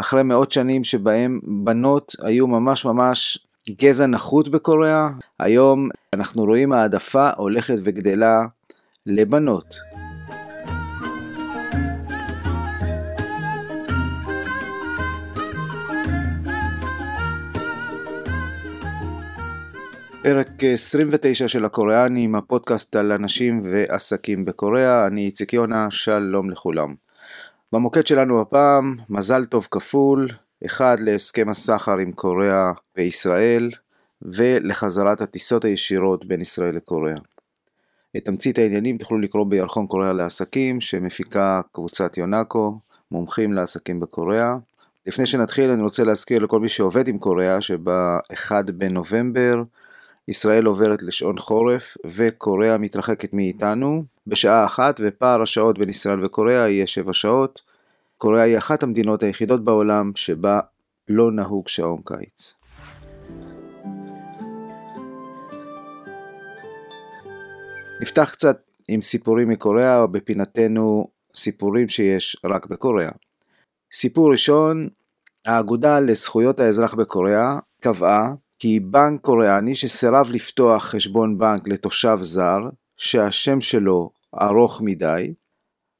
[0.00, 7.30] אחרי מאות שנים שבהם בנות היו ממש ממש גזע נחות בקוריאה, היום אנחנו רואים העדפה
[7.36, 8.46] הולכת וגדלה
[9.06, 9.76] לבנות.
[20.22, 27.05] פרק 29 של הקוריאנים, הפודקאסט על אנשים ועסקים בקוריאה, אני איציק יונה, שלום לכולם.
[27.72, 30.28] במוקד שלנו הפעם, מזל טוב כפול,
[30.66, 33.70] אחד להסכם הסחר עם קוריאה וישראל,
[34.22, 37.18] ולחזרת הטיסות הישירות בין ישראל לקוריאה.
[38.16, 42.78] את תמצית העניינים תוכלו לקרוא בירחון קוריאה לעסקים, שמפיקה קבוצת יונאקו,
[43.10, 44.56] מומחים לעסקים בקוריאה.
[45.06, 49.62] לפני שנתחיל אני רוצה להזכיר לכל מי שעובד עם קוריאה שב-1 בנובמבר
[50.28, 56.86] ישראל עוברת לשעון חורף וקוריאה מתרחקת מאיתנו בשעה אחת ופער השעות בין ישראל וקוריאה יהיה
[56.86, 57.60] 7 שעות.
[58.18, 60.60] קוריאה היא אחת המדינות היחידות בעולם שבה
[61.08, 62.54] לא נהוג שעון קיץ.
[68.00, 73.12] נפתח קצת עם סיפורים מקוריאה, בפינתנו סיפורים שיש רק בקוריאה.
[73.92, 74.88] סיפור ראשון,
[75.46, 82.60] האגודה לזכויות האזרח בקוריאה קבעה כי בנק קוריאני שסירב לפתוח חשבון בנק לתושב זר,
[82.96, 85.34] שהשם שלו ארוך מדי,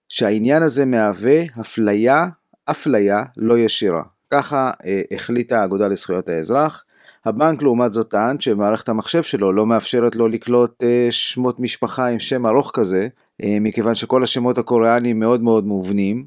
[0.08, 2.26] שהעניין הזה מהווה אפליה,
[2.64, 4.02] אפליה לא ישירה.
[4.30, 6.84] ככה אה, החליטה האגודה לזכויות האזרח.
[7.24, 12.20] הבנק לעומת זאת טען שמערכת המחשב שלו לא מאפשרת לו לקלוט אה, שמות משפחה עם
[12.20, 13.08] שם ארוך כזה,
[13.42, 16.26] אה, מכיוון שכל השמות הקוריאניים מאוד מאוד מובנים,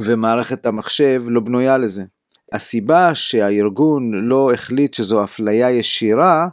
[0.00, 2.04] ומערכת המחשב לא בנויה לזה.
[2.52, 6.48] הסיבה שהארגון לא החליט שזו אפליה ישירה,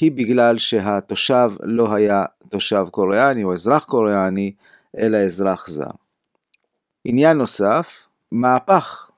[0.00, 4.52] היא בגלל שהתושב לא היה תושב קוריאני או אזרח קוריאני,
[4.98, 5.90] אלא אזרח זר.
[7.04, 9.10] עניין נוסף, מהפך.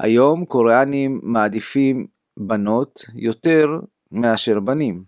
[0.00, 2.06] היום קוריאנים מעדיפים
[2.36, 3.80] בנות יותר
[4.12, 5.02] מאשר בנים.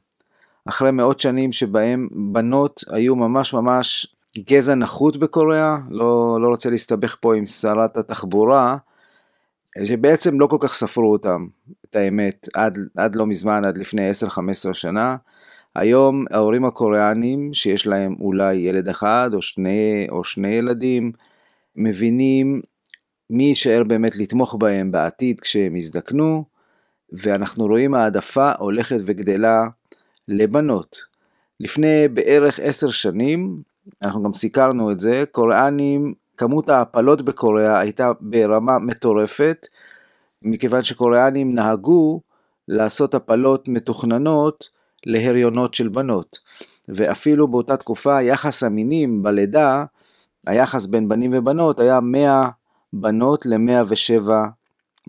[0.68, 7.16] אחרי מאות שנים שבהם בנות היו ממש ממש גזע נחות בקוריאה, לא, לא רוצה להסתבך
[7.20, 8.76] פה עם שרת התחבורה,
[9.84, 11.46] שבעצם לא כל כך ספרו אותם,
[11.84, 15.16] את האמת, עד, עד לא מזמן, עד לפני 10-15 שנה.
[15.74, 21.12] היום ההורים הקוריאנים, שיש להם אולי ילד אחד או שני, או שני ילדים,
[21.76, 22.60] מבינים
[23.30, 26.44] מי יישאר באמת לתמוך בהם בעתיד כשהם יזדקנו,
[27.12, 29.68] ואנחנו רואים העדפה הולכת וגדלה
[30.28, 30.96] לבנות.
[31.60, 33.62] לפני בערך עשר שנים,
[34.02, 39.66] אנחנו גם סיקרנו את זה, קוריאנים כמות ההפלות בקוריאה הייתה ברמה מטורפת,
[40.42, 42.20] מכיוון שקוריאנים נהגו
[42.68, 46.38] לעשות הפלות מתוכננות להריונות של בנות.
[46.88, 49.84] ואפילו באותה תקופה יחס המינים בלידה,
[50.46, 52.48] היחס בין בנים ובנות היה 100
[52.92, 54.30] בנות ל-107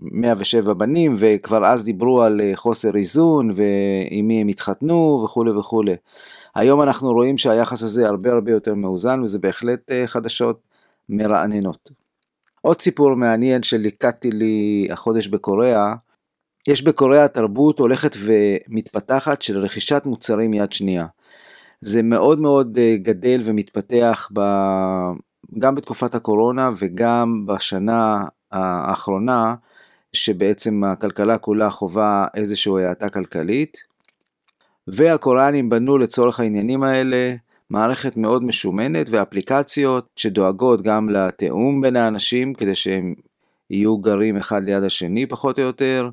[0.00, 5.94] 107 בנים, וכבר אז דיברו על חוסר איזון ועם מי הם התחתנו וכולי וכולי.
[6.54, 10.60] היום אנחנו רואים שהיחס הזה הרבה הרבה יותר מאוזן וזה בהחלט אה, חדשות
[11.08, 11.90] מרעננות.
[12.60, 15.94] עוד סיפור מעניין שליקטתי לי החודש בקוריאה,
[16.68, 21.06] יש בקוריאה תרבות הולכת ומתפתחת של רכישת מוצרים יד שנייה.
[21.80, 24.40] זה מאוד מאוד אה, גדל ומתפתח ב...
[25.58, 29.54] גם בתקופת הקורונה וגם בשנה האחרונה,
[30.12, 33.82] שבעצם הכלכלה כולה חווה איזושהי האטה כלכלית.
[34.88, 37.34] והקוריאנים בנו לצורך העניינים האלה
[37.70, 43.14] מערכת מאוד משומנת ואפליקציות שדואגות גם לתיאום בין האנשים כדי שהם
[43.70, 46.10] יהיו גרים אחד ליד השני פחות או יותר,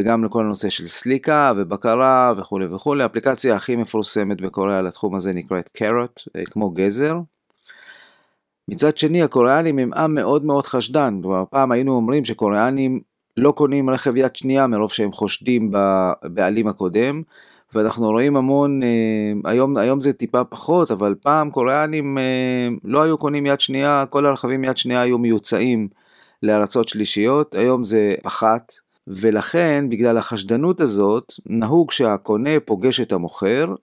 [0.00, 3.02] וגם לכל הנושא של סליקה ובקרה וכולי וכולי.
[3.02, 7.18] האפליקציה הכי מפורסמת בקוריאה לתחום הזה נקראת קרוט, אה, כמו גזר.
[8.68, 13.00] מצד שני הקוריאנים הם עם מאוד מאוד חשדן, כלומר פעם היינו אומרים שקוריאנים
[13.36, 17.22] לא קונים רכב יד שנייה מרוב שהם חושדים בבעלים הקודם,
[17.74, 23.18] ואנחנו רואים המון, אה, היום, היום זה טיפה פחות, אבל פעם קוריאנים אה, לא היו
[23.18, 25.88] קונים יד שנייה, כל הרכבים יד שנייה היו מיוצאים
[26.42, 28.72] לארצות שלישיות, היום זה פחת,
[29.06, 33.74] ולכן בגלל החשדנות הזאת, נהוג שהקונה פוגש את המוכר,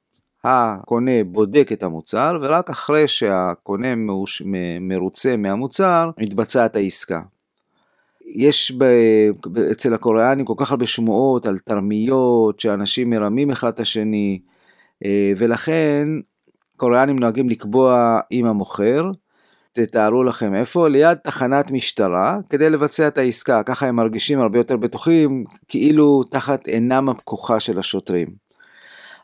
[0.43, 3.87] הקונה בודק את המוצר, ורק אחרי שהקונה
[4.81, 7.21] מרוצה מהמוצר, מתבצעת העסקה.
[8.25, 8.83] יש ב,
[9.71, 14.39] אצל הקוריאנים כל כך הרבה שמועות על תרמיות, שאנשים מרמים אחד את השני,
[15.05, 16.07] אה, ולכן
[16.77, 19.11] קוריאנים נוהגים לקבוע עם המוכר,
[19.85, 24.77] תתארו לכם איפה, ליד תחנת משטרה, כדי לבצע את העסקה, ככה הם מרגישים הרבה יותר
[24.77, 28.27] בטוחים, כאילו תחת עינם הפקוחה של השוטרים.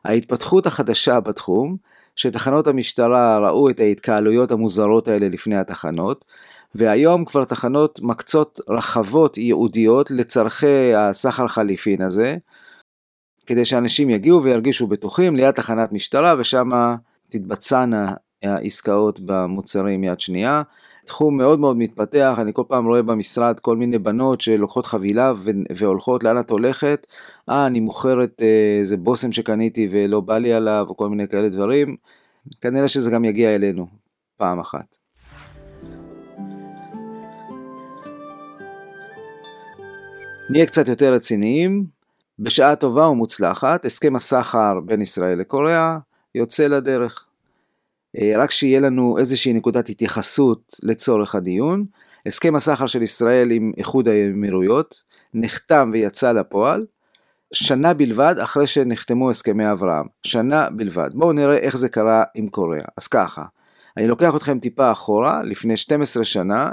[0.05, 1.77] ההתפתחות החדשה בתחום,
[2.15, 6.25] שתחנות המשטרה ראו את ההתקהלויות המוזרות האלה לפני התחנות,
[6.75, 12.37] והיום כבר תחנות מקצות רחבות ייעודיות לצורכי הסחר חליפין הזה,
[13.45, 16.69] כדי שאנשים יגיעו וירגישו בטוחים ליד תחנת משטרה ושם
[17.29, 20.61] תתבצענה העסקאות במוצרים יד שנייה.
[21.05, 25.33] תחום מאוד מאוד מתפתח, אני כל פעם רואה במשרד כל מיני בנות שלוקחות חבילה
[25.75, 27.07] והולכות לאן את הולכת,
[27.49, 31.49] אה אני מוכרת אה, איזה בושם שקניתי ולא בא לי עליו או כל מיני כאלה
[31.49, 31.95] דברים,
[32.61, 33.87] כנראה שזה גם יגיע אלינו
[34.37, 34.97] פעם אחת.
[40.49, 41.85] נהיה קצת יותר רציניים,
[42.39, 45.97] בשעה טובה ומוצלחת, הסכם הסחר בין ישראל לקוריאה
[46.35, 47.27] יוצא לדרך.
[48.21, 51.85] אה, רק שיהיה לנו איזושהי נקודת התייחסות לצורך הדיון,
[52.25, 55.01] הסכם הסחר של ישראל עם איחוד האמירויות
[55.33, 56.85] נחתם ויצא לפועל
[57.53, 61.09] שנה בלבד אחרי שנחתמו הסכמי אברהם, שנה בלבד.
[61.13, 62.85] בואו נראה איך זה קרה עם קוריאה.
[62.97, 63.43] אז ככה,
[63.97, 66.71] אני לוקח אתכם טיפה אחורה, לפני 12 שנה,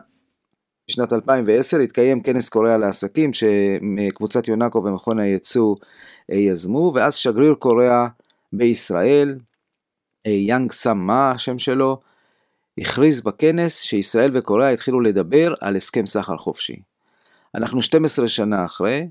[0.88, 5.76] בשנת 2010 התקיים כנס קוריאה לעסקים שקבוצת יונקו ומכון הייצוא
[6.32, 8.06] אה, יזמו, ואז שגריר קוריאה
[8.52, 9.38] בישראל,
[10.26, 12.00] אה, יאנג סאמה השם שלו,
[12.78, 16.76] הכריז בכנס שישראל וקוריאה התחילו לדבר על הסכם סחר חופשי.
[17.54, 19.08] אנחנו 12 שנה אחרי,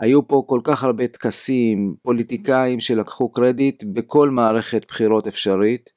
[0.00, 5.90] היו פה כל כך הרבה טקסים, פוליטיקאים שלקחו קרדיט בכל מערכת בחירות אפשרית,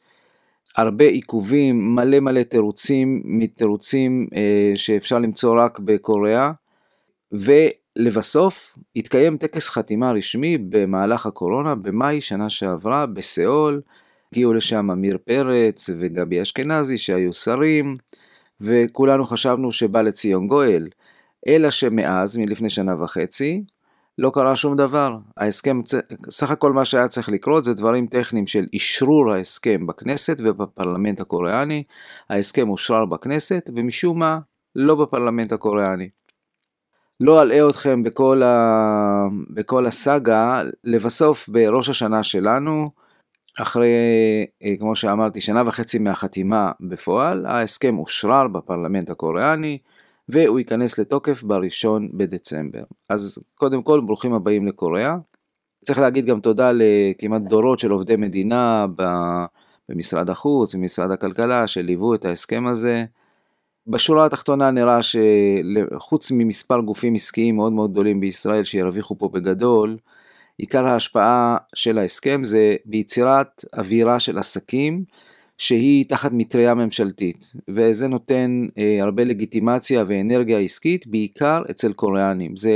[0.77, 6.51] הרבה עיכובים, מלא מלא תירוצים, מתירוצים אה, שאפשר למצוא רק בקוריאה,
[7.31, 13.81] ולבסוף התקיים טקס חתימה רשמי במהלך הקורונה במאי שנה שעברה בסיאול,
[14.33, 17.97] הגיעו לשם עמיר פרץ וגבי אשכנזי שהיו שרים,
[18.61, 20.87] וכולנו חשבנו שבא לציון גואל,
[21.47, 23.63] אלא שמאז, מלפני שנה וחצי,
[24.17, 25.17] לא קרה שום דבר.
[25.37, 25.81] ההסכם,
[26.29, 31.83] סך הכל מה שהיה צריך לקרות זה דברים טכניים של אשרור ההסכם בכנסת ובפרלמנט הקוריאני.
[32.29, 34.39] ההסכם אושרר בכנסת ומשום מה
[34.75, 36.09] לא בפרלמנט הקוריאני.
[37.19, 39.27] לא אלאה אתכם בכל, ה...
[39.49, 43.00] בכל הסאגה, לבסוף בראש השנה שלנו,
[43.59, 43.89] אחרי,
[44.63, 49.77] אה, כמו שאמרתי, שנה וחצי מהחתימה בפועל, ההסכם אושרר בפרלמנט הקוריאני,
[50.29, 52.83] והוא ייכנס לתוקף בראשון בדצמבר.
[53.09, 55.17] אז קודם כל ברוכים הבאים לקוריאה.
[55.85, 58.85] צריך להגיד גם תודה לכמעט דורות של עובדי מדינה
[59.89, 63.05] במשרד החוץ, במשרד הכלכלה, שליוו את ההסכם הזה.
[63.87, 69.97] בשורה התחתונה נראה שחוץ ממספר גופים עסקיים מאוד מאוד גדולים בישראל שירוויחו פה בגדול,
[70.61, 75.03] עיקר ההשפעה של ההסכם זה ביצירת אווירה של עסקים
[75.57, 82.57] שהיא תחת מטריה ממשלתית, וזה נותן אה, הרבה לגיטימציה ואנרגיה עסקית, בעיקר אצל קוריאנים.
[82.57, 82.73] זה,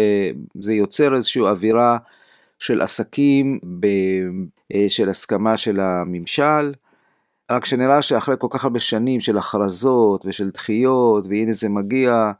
[0.61, 1.97] זה יוצר איזושהי אווירה
[2.59, 3.87] של עסקים, ב,
[4.73, 6.73] אה, של הסכמה של הממשל,
[7.51, 12.31] רק שנראה שאחרי כל כך הרבה שנים של הכרזות ושל דחיות, והנה זה מגיע,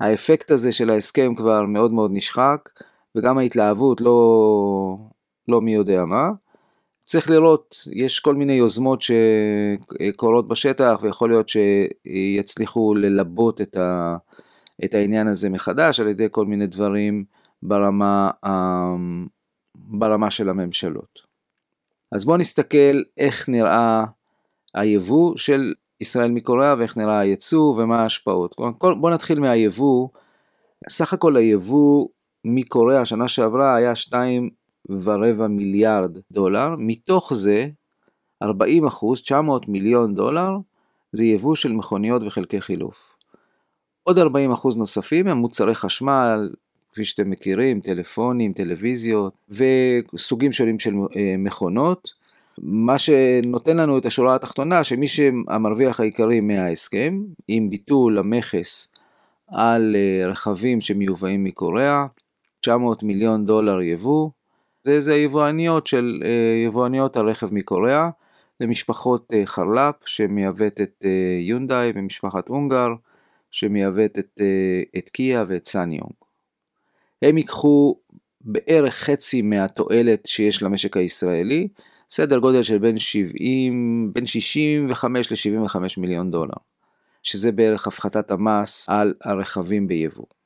[0.00, 2.68] האפקט הזה של ההסכם כבר מאוד מאוד נשחק,
[3.18, 4.96] וגם ההתלהבות לא,
[5.48, 6.30] לא מי יודע מה.
[7.04, 14.16] צריך לראות, יש כל מיני יוזמות שקורות בשטח ויכול להיות שיצליחו ללבות את, ה,
[14.84, 17.24] את העניין הזה מחדש על ידי כל מיני דברים
[17.62, 18.30] ברמה,
[19.74, 21.18] ברמה של הממשלות.
[22.12, 24.04] אז בואו נסתכל איך נראה
[24.74, 28.54] היבוא של ישראל מקוריאה ואיך נראה היצוא ומה ההשפעות.
[28.80, 30.08] בואו נתחיל מהיבוא.
[30.88, 32.08] סך הכל היבוא
[32.44, 34.50] מקוריאה שנה שעברה היה 2
[34.88, 37.68] ורבע מיליארד דולר, מתוך זה
[38.42, 40.50] 40 אחוז, 900 מיליון דולר,
[41.12, 43.16] זה יבוא של מכוניות וחלקי חילוף.
[44.02, 46.50] עוד 40 אחוז נוספים הם מוצרי חשמל,
[46.92, 52.12] כפי שאתם מכירים, טלפונים, טלוויזיות וסוגים שונים של אה, מכונות.
[52.62, 58.92] מה שנותן לנו את השורה התחתונה שמי שהמרוויח העיקרי מההסכם, עם ביטול המכס
[59.48, 62.06] על אה, רכבים שמיובאים מקוריאה,
[62.60, 64.30] 900 מיליון דולר יבוא,
[64.84, 68.10] זה, זה יבואניות של אה, יבואניות הרכב מקוריאה,
[68.60, 72.88] זה משפחות אה, חרל"פ שמייבאת את אה, יונדאי ומשפחת אונגר
[73.50, 74.40] שמייבאת את,
[74.98, 76.12] את קיה ואת סאנגיונג.
[77.22, 77.96] הם ייקחו
[78.40, 81.68] בערך חצי מהתועלת שיש למשק הישראלי,
[82.10, 86.56] סדר גודל של בין 70, בין 65 ל-75 מיליון דולר,
[87.22, 90.37] שזה בערך הפחתת המס על הרכבים ביבוא.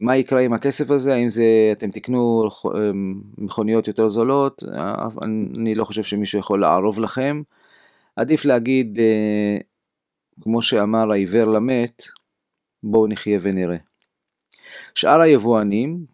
[0.00, 4.62] מה יקרה עם הכסף הזה, האם זה אתם תקנו אמ, מכוניות יותר זולות,
[5.56, 7.42] אני לא חושב שמישהו יכול לערוב לכם.
[8.16, 9.58] עדיף להגיד, אה,
[10.42, 12.02] כמו שאמר העיוור למת,
[12.82, 13.76] בואו נחיה ונראה.
[14.94, 16.04] שאר היבואנים,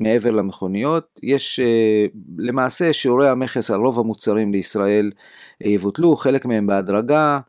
[0.00, 2.06] מעבר למכוניות, יש אה,
[2.38, 5.12] למעשה שיעורי המכס על רוב המוצרים לישראל
[5.64, 7.40] אה, יבוטלו, חלק מהם בהדרגה,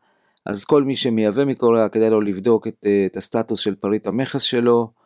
[0.46, 5.03] אז כל מי שמייבא מקוריאה כדאי לו לבדוק את, את הסטטוס של פריט המכס שלו,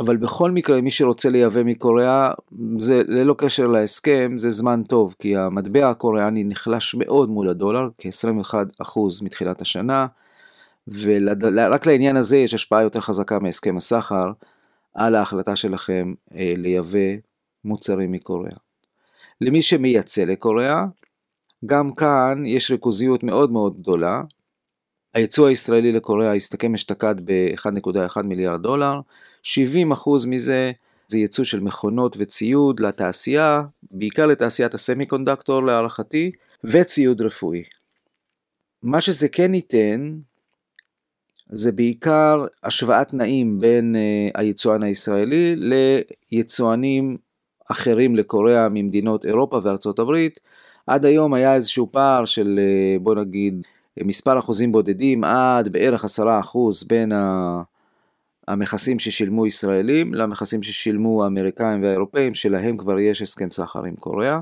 [0.00, 2.32] אבל בכל מקרה מי שרוצה לייבא מקוריאה,
[2.78, 8.98] זה ללא קשר להסכם, זה זמן טוב, כי המטבע הקוריאני נחלש מאוד מול הדולר, כ-21%
[9.22, 10.06] מתחילת השנה,
[10.88, 14.32] ורק לעניין הזה יש השפעה יותר חזקה מהסכם הסחר
[14.94, 16.98] על ההחלטה שלכם אה, לייבא
[17.64, 18.56] מוצרים מקוריאה.
[19.40, 20.84] למי שמייצא לקוריאה,
[21.66, 24.22] גם כאן יש ריכוזיות מאוד מאוד גדולה.
[25.14, 29.00] הייצוא הישראלי לקוריאה הסתכם אשתקד ב-1.1 מיליארד דולר,
[29.44, 29.48] 70%
[30.26, 30.72] מזה
[31.06, 36.30] זה ייצוא של מכונות וציוד לתעשייה, בעיקר לתעשיית הסמי קונדקטור להערכתי,
[36.64, 37.62] וציוד רפואי.
[38.82, 40.12] מה שזה כן ייתן,
[41.52, 45.56] זה בעיקר השוואת תנאים בין uh, היצואן הישראלי
[46.32, 47.16] ליצואנים
[47.70, 50.40] אחרים לקוריאה ממדינות אירופה וארצות הברית.
[50.86, 53.66] עד היום היה איזשהו פער של uh, בוא נגיד
[54.00, 57.12] מספר אחוזים בודדים עד בערך עשרה אחוז בין
[58.48, 64.40] המכסים ששילמו ישראלים למכסים ששילמו האמריקאים והאירופאים שלהם כבר יש הסכם סחר עם קוריאה.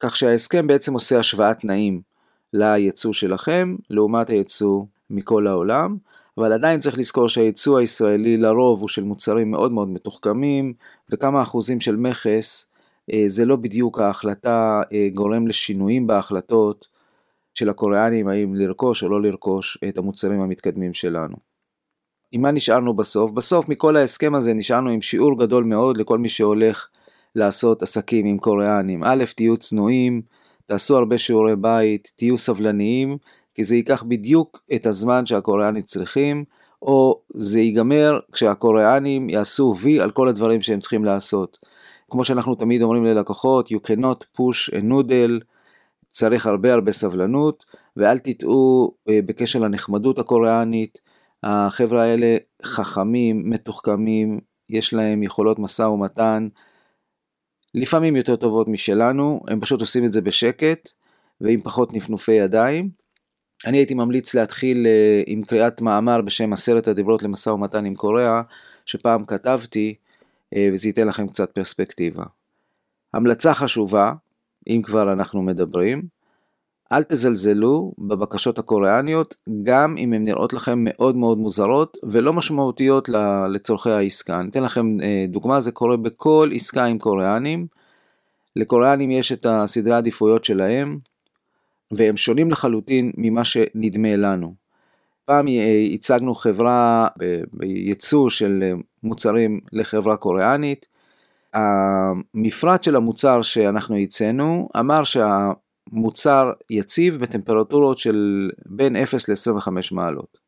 [0.00, 2.00] כך שההסכם בעצם עושה השוואת תנאים
[2.52, 5.96] ליצוא שלכם לעומת היצוא מכל העולם.
[6.38, 10.72] אבל עדיין צריך לזכור שהייצוא הישראלי לרוב הוא של מוצרים מאוד מאוד מתוחכמים,
[11.12, 12.70] וכמה אחוזים של מכס
[13.12, 16.86] אה, זה לא בדיוק ההחלטה אה, גורם לשינויים בהחלטות
[17.54, 21.49] של הקוריאנים האם לרכוש או לא לרכוש את המוצרים המתקדמים שלנו.
[22.32, 23.30] עם מה נשארנו בסוף?
[23.30, 26.88] בסוף מכל ההסכם הזה נשארנו עם שיעור גדול מאוד לכל מי שהולך
[27.34, 29.04] לעשות עסקים עם קוריאנים.
[29.04, 30.22] א', תהיו צנועים,
[30.66, 33.18] תעשו הרבה שיעורי בית, תהיו סבלניים,
[33.54, 36.44] כי זה ייקח בדיוק את הזמן שהקוריאנים צריכים,
[36.82, 41.58] או זה ייגמר כשהקוריאנים יעשו וי על כל הדברים שהם צריכים לעשות.
[42.10, 45.44] כמו שאנחנו תמיד אומרים ללקוחות, you cannot push a noodle,
[46.10, 47.64] צריך הרבה הרבה סבלנות,
[47.96, 50.98] ואל תטעו אה, בקשר לנחמדות הקוריאנית,
[51.42, 56.48] החבר'ה האלה חכמים, מתוחכמים, יש להם יכולות משא ומתן,
[57.74, 60.92] לפעמים יותר טובות משלנו, הם פשוט עושים את זה בשקט
[61.40, 62.90] ועם פחות נפנופי ידיים.
[63.66, 68.42] אני הייתי ממליץ להתחיל uh, עם קריאת מאמר בשם עשרת הדיברות למשא ומתן עם קוריאה,
[68.86, 69.94] שפעם כתבתי,
[70.54, 72.24] uh, וזה ייתן לכם קצת פרספקטיבה.
[73.14, 74.12] המלצה חשובה,
[74.68, 76.02] אם כבר אנחנו מדברים,
[76.92, 83.08] אל תזלזלו בבקשות הקוריאניות, גם אם הן נראות לכם מאוד מאוד מוזרות ולא משמעותיות
[83.48, 84.40] לצורכי העסקה.
[84.40, 87.66] אני אתן לכם uh, דוגמה, זה קורה בכל עסקה עם קוריאנים.
[88.56, 90.98] לקוריאנים יש את הסדרי העדיפויות שלהם,
[91.90, 94.54] והם שונים לחלוטין ממה שנדמה לנו.
[95.24, 95.46] פעם
[95.94, 97.08] הצגנו חברה
[97.52, 98.64] בייצוא של
[99.02, 100.86] מוצרים לחברה קוריאנית.
[101.54, 105.04] המפרט של המוצר שאנחנו ייצאנו אמר
[105.90, 110.38] שהמוצר יציב בטמפרטורות של בין 0 ל-25 מעלות.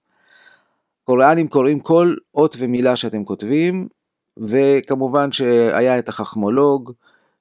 [1.05, 3.89] קוריאנים קוראים כל אות ומילה שאתם כותבים,
[4.37, 6.93] וכמובן שהיה את החכמולוג,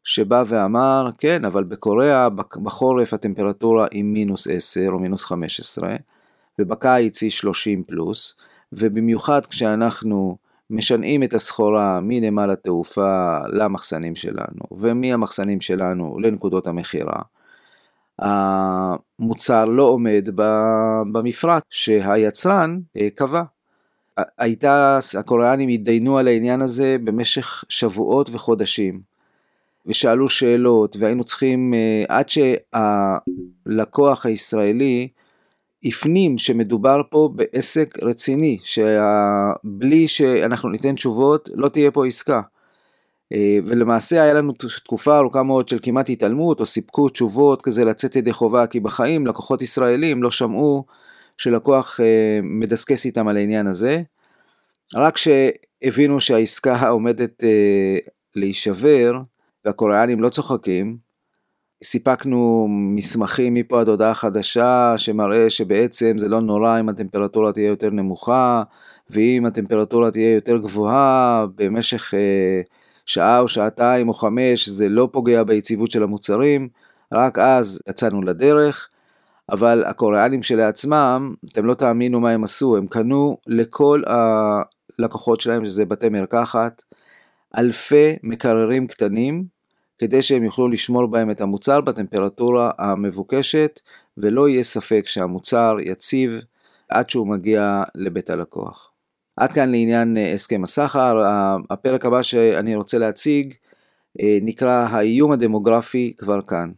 [0.03, 2.29] שבא ואמר, כן, אבל בקוריאה
[2.63, 5.95] בחורף הטמפרטורה היא מינוס 10 או מינוס 15,
[6.59, 8.35] ובקיץ היא 30 פלוס,
[8.73, 10.37] ובמיוחד כשאנחנו
[10.69, 17.21] משנעים את הסחורה מנמל התעופה למחסנים שלנו, ומהמחסנים שלנו לנקודות המכירה,
[18.21, 20.29] המוצר לא עומד
[21.11, 23.43] במפרט שהיצרן אה, קבע.
[24.37, 29.11] הייתה, הקוריאנים התדיינו על העניין הזה במשך שבועות וחודשים.
[29.85, 31.77] ושאלו שאלות והיינו צריכים uh,
[32.09, 32.25] עד
[33.65, 35.07] שהלקוח הישראלי
[35.83, 42.41] הפנים שמדובר פה בעסק רציני, שבלי שאנחנו ניתן תשובות לא תהיה פה עסקה.
[43.31, 43.33] Uh,
[43.65, 48.33] ולמעשה היה לנו תקופה ארוכה מאוד של כמעט התעלמות או סיפקו תשובות כזה לצאת ידי
[48.33, 50.85] חובה כי בחיים לקוחות ישראלים לא שמעו
[51.37, 52.03] שלקוח uh,
[52.43, 54.01] מדסקס איתם על העניין הזה.
[54.95, 59.21] רק שהבינו שהעסקה עומדת uh, להישבר
[59.65, 60.97] והקוריאנים לא צוחקים,
[61.83, 67.89] סיפקנו מסמכים מפה עד הודעה חדשה שמראה שבעצם זה לא נורא אם הטמפרטורה תהיה יותר
[67.89, 68.63] נמוכה
[69.09, 72.61] ואם הטמפרטורה תהיה יותר גבוהה במשך אה,
[73.05, 76.69] שעה או שעתיים או חמש זה לא פוגע ביציבות של המוצרים,
[77.11, 78.89] רק אז יצאנו לדרך,
[79.51, 85.85] אבל הקוריאנים שלעצמם, אתם לא תאמינו מה הם עשו, הם קנו לכל הלקוחות שלהם שזה
[85.85, 86.83] בתי מרקחת,
[87.57, 89.43] אלפי מקררים קטנים
[89.97, 93.79] כדי שהם יוכלו לשמור בהם את המוצר בטמפרטורה המבוקשת
[94.17, 96.31] ולא יהיה ספק שהמוצר יציב
[96.89, 98.90] עד שהוא מגיע לבית הלקוח.
[99.37, 101.23] עד כאן לעניין אה, הסכם הסחר,
[101.69, 103.53] הפרק הבא שאני רוצה להציג
[104.21, 106.71] אה, נקרא האיום הדמוגרפי כבר כאן.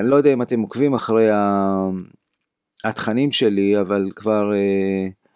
[0.00, 1.28] אני לא יודע אם אתם עוקבים אחרי
[2.84, 4.50] התכנים שלי, אבל כבר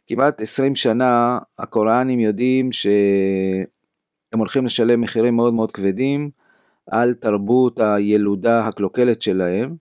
[0.06, 6.30] כמעט 20 שנה הקוראנים יודעים שהם הולכים לשלם מחירים מאוד מאוד כבדים
[6.90, 9.76] על תרבות הילודה הקלוקלת שלהם.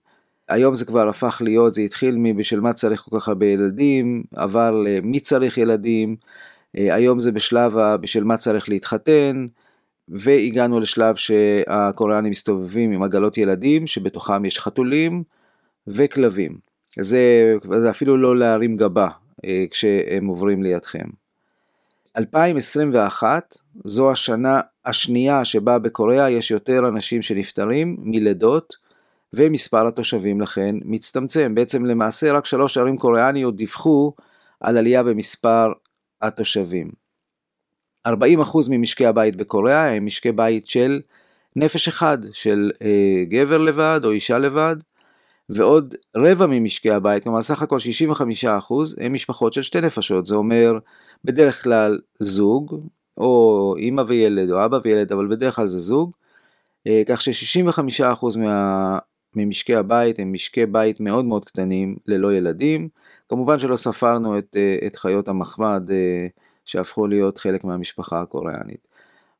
[0.52, 4.70] היום זה כבר הפך להיות, זה התחיל מבשל מה צריך כל כך הרבה ילדים, עבר
[4.70, 6.16] למי צריך ילדים,
[6.74, 9.46] היום זה בשלב בשל מה צריך להתחתן,
[10.08, 15.22] והגענו לשלב שהקוראנים מסתובבים עם עגלות ילדים, שבתוכם יש חתולים
[15.86, 16.58] וכלבים.
[16.96, 19.08] זה, זה אפילו לא להרים גבה,
[19.44, 21.08] אה, כשהם עוברים לידכם.
[22.18, 28.76] 2021 זו השנה השנייה שבה בקוריאה יש יותר אנשים שנפטרים מלידות
[29.32, 31.54] ומספר התושבים לכן מצטמצם.
[31.54, 34.12] בעצם למעשה רק שלוש ערים קוריאניות דיווחו
[34.60, 35.72] על עלייה במספר
[36.22, 36.90] התושבים.
[38.08, 38.10] 40%
[38.70, 41.00] ממשקי הבית בקוריאה הם משקי בית של
[41.56, 44.76] נפש אחד, של אה, גבר לבד או אישה לבד,
[45.48, 48.48] ועוד רבע ממשקי הבית, כלומר סך הכל 65%
[49.00, 50.78] הם משפחות של שתי נפשות, זה אומר
[51.24, 56.12] בדרך כלל זוג, או אימא וילד או אבא וילד, אבל בדרך כלל זה זוג,
[56.86, 58.98] אה, כך ש-65% מה...
[59.36, 62.88] ממשקי הבית הם משקי בית מאוד מאוד קטנים ללא ילדים,
[63.28, 66.26] כמובן שלא ספרנו את, אה, את חיות המחמד אה,
[66.64, 68.92] שהפכו להיות חלק מהמשפחה הקוריאנית.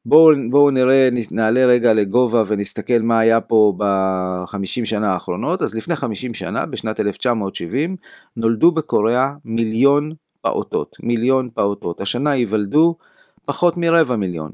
[0.07, 5.63] בואו בוא נראה, נעלה רגע לגובה ונסתכל מה היה פה בחמישים שנה האחרונות.
[5.63, 7.97] אז לפני חמישים שנה, בשנת 1970,
[8.37, 12.01] נולדו בקוריאה מיליון פעוטות, מיליון פעוטות.
[12.01, 12.97] השנה ייוולדו
[13.45, 14.53] פחות מרבע מיליון.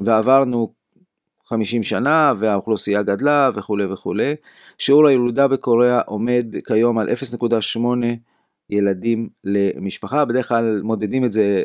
[0.00, 0.72] ועברנו
[1.46, 4.34] 50 שנה והאוכלוסייה גדלה וכולי וכולי.
[4.78, 7.80] שיעור הילודה בקוריאה עומד כיום על 0.8
[8.70, 11.62] ילדים למשפחה, בדרך כלל מודדים את זה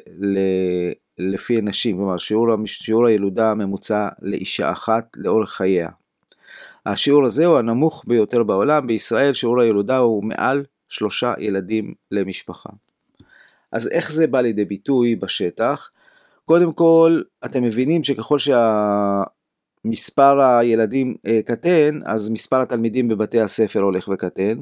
[1.17, 5.89] לפי נשים, כלומר שיעור, שיעור הילודה הממוצע לאישה אחת לאורך חייה.
[6.85, 12.69] השיעור הזה הוא הנמוך ביותר בעולם, בישראל שיעור הילודה הוא מעל שלושה ילדים למשפחה.
[13.71, 15.89] אז איך זה בא לידי ביטוי בשטח?
[16.45, 18.39] קודם כל, אתם מבינים שככל
[19.83, 24.61] שהמספר הילדים אה, קטן, אז מספר התלמידים בבתי הספר הולך וקטן.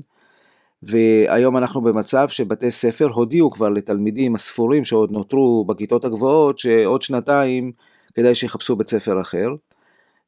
[0.83, 7.71] והיום אנחנו במצב שבתי ספר הודיעו כבר לתלמידים הספורים שעוד נותרו בכיתות הגבוהות שעוד שנתיים
[8.13, 9.49] כדאי שיחפשו בית ספר אחר.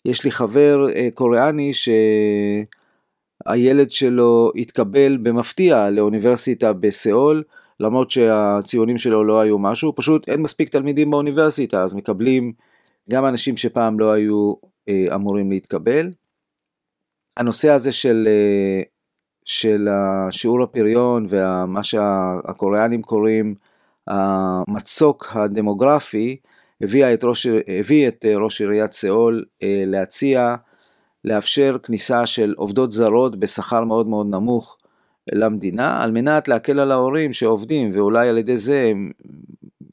[0.05, 1.71] יש לי חבר אה, קוריאני
[3.43, 7.43] שהילד שלו התקבל במפתיע לאוניברסיטה בסיאול
[7.79, 12.53] למרות שהציונים שלו לא היו משהו, פשוט אין מספיק תלמידים באוניברסיטה אז מקבלים
[13.09, 14.53] גם אנשים שפעם לא היו
[14.89, 16.11] אה, אמורים להתקבל.
[17.37, 18.83] הנושא הזה של אה,
[19.45, 19.87] של
[20.31, 23.55] שיעור הפריון ומה שהקוריאנים קוראים
[24.07, 26.37] המצוק הדמוגרפי,
[26.81, 27.47] הביא את ראש,
[27.79, 30.55] הביא את ראש עיריית סאול אה, להציע
[31.25, 34.77] לאפשר כניסה של עובדות זרות בשכר מאוד מאוד נמוך
[35.31, 39.11] למדינה, על מנת להקל על ההורים שעובדים ואולי על ידי זה הם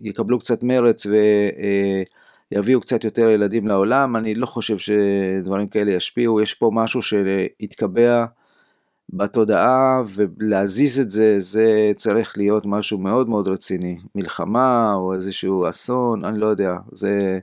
[0.01, 1.07] יקבלו קצת מרץ
[2.53, 4.17] ויביאו קצת יותר ילדים לעולם.
[4.17, 8.25] אני לא חושב שדברים כאלה ישפיעו, יש פה משהו שהתקבע
[9.11, 13.99] בתודעה ולהזיז את זה, זה צריך להיות משהו מאוד מאוד רציני.
[14.15, 17.39] מלחמה או איזשהו אסון, אני לא יודע, זה,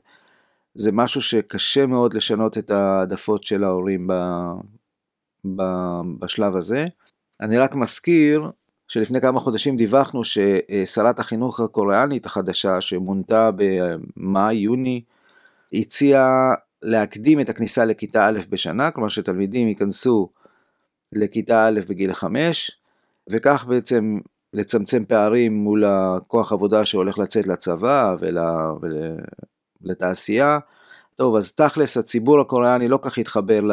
[0.76, 4.14] זה משהו שקשה מאוד לשנות את העדפות של ההורים ב,
[5.56, 5.62] ב,
[6.20, 6.86] בשלב הזה.
[7.42, 8.50] אני רק מזכיר
[8.88, 15.02] שלפני כמה חודשים דיווחנו ששרת החינוך הקוריאנית החדשה שמונתה במאי-יוני
[15.74, 20.30] הציעה להקדים את הכניסה לכיתה א' בשנה, כלומר שתלמידים ייכנסו
[21.12, 22.72] לכיתה א' בגיל 5,
[23.30, 24.20] וכך בעצם
[24.54, 28.38] לצמצם פערים מול הכוח עבודה שהולך לצאת לצבא ול,
[28.82, 28.98] ול,
[29.82, 30.60] לתעשייה.
[31.16, 33.72] טוב, אז תכלס הציבור הקוריאני לא כך התחבר ל,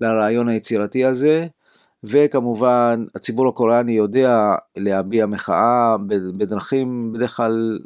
[0.00, 1.46] לרעיון היצירתי הזה,
[2.04, 5.96] וכמובן הציבור הקוריאני יודע להביע מחאה
[6.38, 7.78] בדרכים בדרך כלל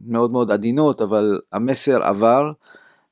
[0.00, 2.52] מאוד מאוד עדינות, אבל המסר עבר,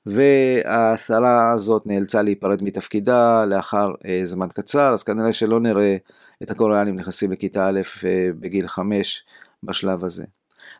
[0.07, 5.96] והשרה הזאת נאלצה להיפרד מתפקידה לאחר אה, זמן קצר, אז כנראה שלא נראה
[6.42, 9.24] את הקוריאנים נכנסים לכיתה א' אה, בגיל 5
[9.62, 10.24] בשלב הזה.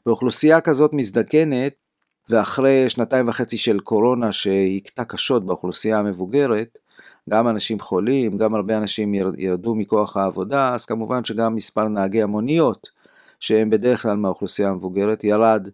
[0.07, 1.73] באוכלוסייה כזאת מזדקנת,
[2.31, 6.79] ואחרי שנתיים וחצי של קורונה שהכתה קשות באוכלוסייה המבוגרת,
[7.29, 12.91] גם אנשים חולים, גם הרבה אנשים ירדו מכוח העבודה, אז כמובן שגם מספר נהגי המוניות,
[13.41, 15.69] שהם בדרך כלל מהאוכלוסייה המבוגרת, ירד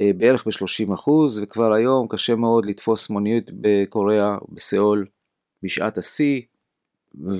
[0.00, 1.10] אה, בערך ב-30%
[1.42, 5.06] וכבר היום קשה מאוד לתפוס מוניות בקוריאה, בסיאול,
[5.62, 6.42] בשעת השיא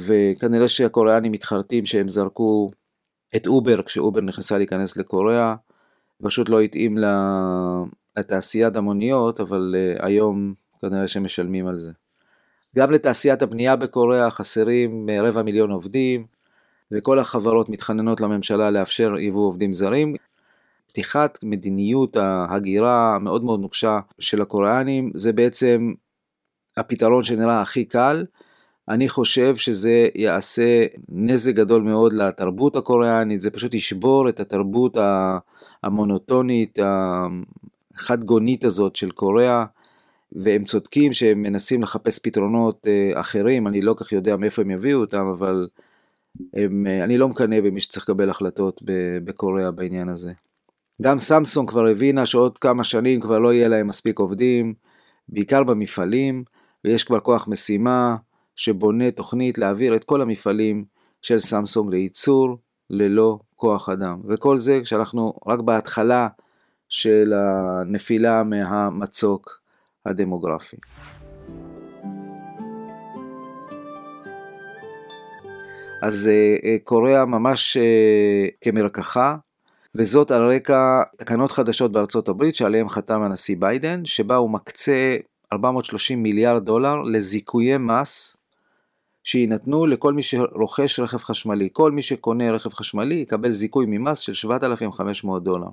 [0.07, 2.71] וכנראה שהקוריאנים מתחרטים שהם זרקו
[3.37, 5.55] את אובר כשאובר נכנסה להיכנס לקוריאה,
[6.23, 6.99] פשוט לא התאים
[8.17, 11.91] לתעשיית המוניות אבל אה, היום כנראה שמשלמים על זה.
[12.75, 16.27] גם לתעשיית הבנייה בקוריאה חסרים רבע מיליון עובדים,
[16.93, 20.15] וכל החברות מתחננות לממשלה לאפשר יבוא עובדים זרים.
[20.89, 25.93] פתיחת מדיניות ההגירה המאוד מאוד נוקשה של הקוריאנים זה בעצם
[26.77, 28.25] הפתרון שנראה הכי קל.
[28.89, 34.97] אני חושב שזה יעשה נזק גדול מאוד לתרבות הקוריאנית, זה פשוט ישבור את התרבות
[35.83, 36.79] המונוטונית,
[37.95, 39.65] החד גונית הזאת של קוריאה,
[40.35, 45.01] והם צודקים שהם מנסים לחפש פתרונות אה, אחרים, אני לא כך יודע מאיפה הם יביאו
[45.01, 45.69] אותם, אבל
[46.55, 48.83] הם, אה, אני לא מקנא במי שצריך לקבל החלטות
[49.25, 50.33] בקוריאה בעניין הזה.
[51.03, 54.75] גם סמסונג כבר הבינה שעוד כמה שנים כבר לא יהיה להם מספיק עובדים,
[55.29, 56.45] בעיקר במפעלים,
[56.85, 58.17] ויש כבר כוח משימה
[58.57, 60.85] שבונה תוכנית להעביר את כל המפעלים
[61.23, 62.59] של סמסונג לייצור
[62.91, 64.21] ללא כוח אדם.
[64.29, 66.29] וכל זה כשאנחנו רק בהתחלה
[66.89, 69.64] של הנפילה מהמצוק
[70.07, 70.77] הדמוגרפי.
[76.03, 79.37] אז אה, אה, קוריאה ממש אה, כמרקחה,
[79.95, 85.17] וזאת על רקע תקנות חדשות בארצות הברית שעליהן חתם הנשיא ביידן, שבה הוא מקצה
[85.53, 88.37] 430 מיליארד דולר לזיכויי מס
[89.25, 91.69] שיינתנו לכל מי שרוכש רכב חשמלי.
[91.73, 95.69] כל מי שקונה רכב חשמלי יקבל זיכוי ממס של 7,500 דולר.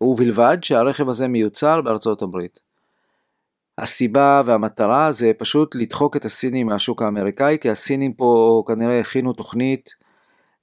[0.00, 2.71] ובלבד שהרכב הזה מיוצר בארצות הברית.
[3.78, 9.94] הסיבה והמטרה זה פשוט לדחוק את הסינים מהשוק האמריקאי, כי הסינים פה כנראה הכינו תוכנית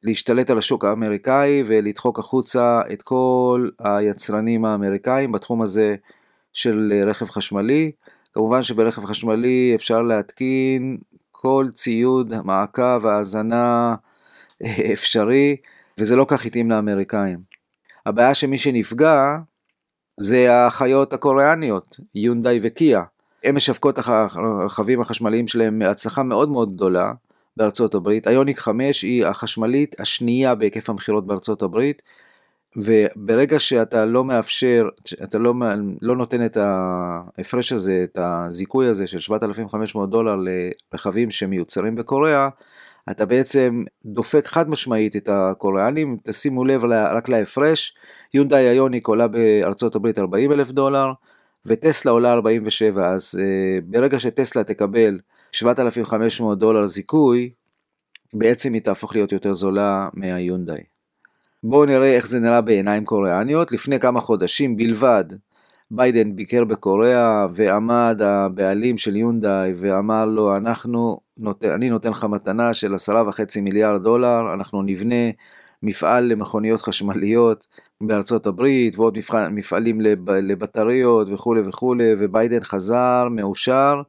[0.04, 5.96] להשתלט על השוק האמריקאי ולדחוק החוצה את כל היצרנים האמריקאים בתחום הזה
[6.54, 7.92] של רכב חשמלי.
[8.34, 10.98] כמובן שברכב חשמלי אפשר להתקין
[11.32, 13.96] כל ציוד מעקב והאזנה
[14.94, 15.56] אפשרי,
[15.98, 17.40] וזה לא כך התאים לאמריקאים.
[18.06, 19.38] הבעיה שמי שנפגע
[20.20, 23.04] זה החיות הקוריאניות, יונדאי וקיה.
[23.44, 27.14] הן משווקות הרכבים החשמליים שלהם בהצלחה מאוד מאוד גדולה
[27.58, 28.28] בארצות הברית.
[28.28, 32.02] איוניק 5 היא החשמלית השנייה בהיקף המכירות בארצות הברית,
[32.76, 34.90] וברגע שאתה לא מאפשר,
[35.24, 35.54] אתה לא,
[36.02, 40.36] לא נותן את ההפרש הזה, את הזיכוי הזה של 7,500 דולר
[40.94, 42.50] לרכבים שמיוצרים בקוריאה,
[43.12, 47.96] אתה בעצם דופק חד משמעית את הקוריאנים, תשימו לב רק להפרש,
[48.34, 51.12] יונדאי איוניק עולה בארצות הברית 40 אלף דולר,
[51.66, 55.20] וטסלה עולה 47, אז uh, ברגע שטסלה תקבל
[55.52, 57.50] 7,500 דולר זיכוי,
[58.34, 60.84] בעצם היא תהפוך להיות יותר זולה מהיונדאי.
[61.64, 63.72] בואו נראה איך זה נראה בעיניים קוריאניות.
[63.72, 65.26] לפני כמה חודשים בלבד,
[65.92, 71.66] ביידן ביקר בקוריאה ועמד הבעלים של יונדאי ואמר לו, אנחנו, נות...
[71.66, 75.30] אני נותן לך מתנה של עשרה וחצי מיליארד דולר, אנחנו נבנה
[75.84, 77.68] מפעל למכוניות חשמליות
[78.02, 79.18] בארצות הברית ועוד
[79.52, 84.02] מפעלים לב, לבטריות וכולי וכולי, וביידן חזר מאושר,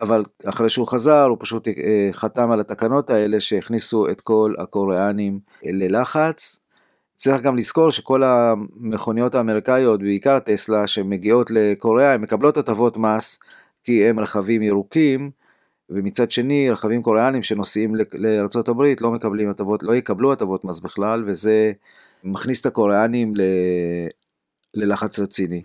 [0.00, 5.40] אבל אחרי שהוא חזר הוא פשוט אה, חתם על התקנות האלה שהכניסו את כל הקוריאנים
[5.64, 6.60] ללחץ.
[7.16, 13.40] צריך גם לזכור שכל המכוניות האמריקאיות, בעיקר טסלה, שמגיעות לקוריאה, הן מקבלות הטבות מס
[13.84, 15.30] כי הם רכבים ירוקים,
[15.90, 21.72] ומצד שני רכבים קוריאנים שנוסעים לארה"ב לא מקבלים הטבות, לא יקבלו הטבות מס בכלל, וזה
[22.24, 23.40] מכניס את הקוריאנים ל...
[24.74, 25.62] ללחץ רציני.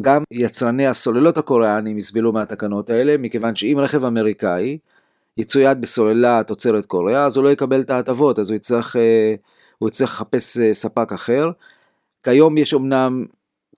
[0.00, 4.78] גם יצרני הסוללות הקוריאנים יסבלו מהתקנות האלה, מכיוון שאם רכב אמריקאי
[5.36, 9.34] יצויד בסוללה תוצרת קוריאה, אז הוא לא יקבל את ההטבות, אז הוא יצטרך, אה,
[9.78, 11.50] הוא יצטרך לחפש אה, ספק אחר.
[12.22, 13.24] כיום יש אמנם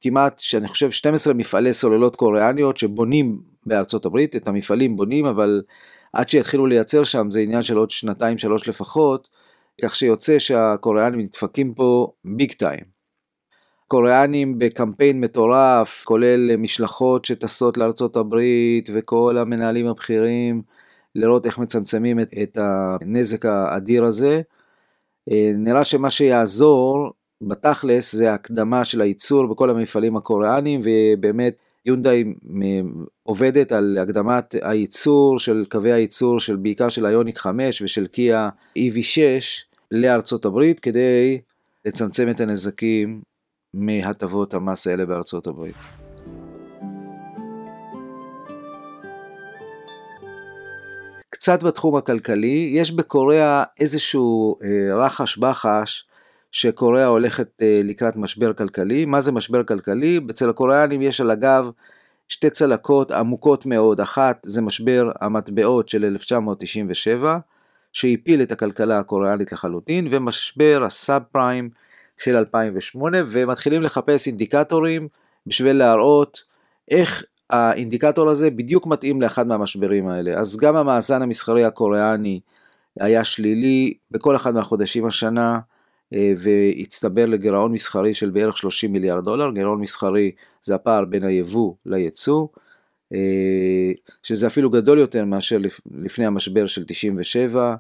[0.01, 5.63] כמעט, שאני חושב, 12 מפעלי סוללות קוריאניות שבונים בארצות הברית, את המפעלים בונים, אבל
[6.13, 9.29] עד שיתחילו לייצר שם זה עניין של עוד שנתיים שלוש לפחות,
[9.83, 12.99] כך שיוצא שהקוריאנים נדפקים פה ביג טיים.
[13.89, 20.63] קוריאנים בקמפיין מטורף, כולל משלחות שטסות לארצות הברית וכל המנהלים הבכירים,
[21.15, 24.41] לראות איך מצמצמים את, את הנזק האדיר הזה.
[25.31, 32.25] אה, נראה שמה שיעזור בתכלס זה הקדמה של הייצור בכל המפעלים הקוריאנים ובאמת יונדאי
[33.23, 39.21] עובדת על הקדמת הייצור של קווי הייצור של בעיקר של איוניק 5 ושל קיה EV6
[39.91, 41.41] לארצות הברית כדי
[41.85, 43.23] לצמצם את הנזקים
[43.75, 45.77] מהטבות המס האלה בארצות הברית.
[51.31, 56.08] קצת בתחום הכלכלי, יש בקוריאה איזשהו אה, רחש בחש
[56.59, 59.05] שקוריאה הולכת אה, לקראת משבר כלכלי.
[59.05, 60.21] מה זה משבר כלכלי?
[60.31, 61.71] אצל הקוריאנים יש על הגב
[62.29, 64.01] שתי צלקות עמוקות מאוד.
[64.01, 67.39] אחת זה משבר המטבעות של 1997,
[67.93, 71.71] שהפיל את הכלכלה הקוריאנית לחלוטין, ומשבר הסאב פריים
[72.25, 75.09] של 2008, ומתחילים לחפש אינדיקטורים
[75.47, 76.43] בשביל להראות
[76.91, 80.39] איך האינדיקטור הזה בדיוק מתאים לאחד מהמשברים האלה.
[80.39, 82.41] אז גם המאזן המסחרי הקוריאני
[83.01, 85.59] היה שלילי בכל אחד מהחודשים השנה,
[86.13, 90.31] והצטבר לגירעון מסחרי של בערך 30 מיליארד דולר, גירעון מסחרי
[90.63, 92.47] זה הפער בין היבוא ליצוא,
[93.15, 93.93] אה,
[94.23, 95.59] שזה אפילו גדול יותר מאשר
[95.91, 97.75] לפני המשבר של 97,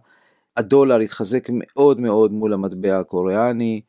[0.56, 3.80] הדולר התחזק מאוד מאוד מול המטבע הקוריאני,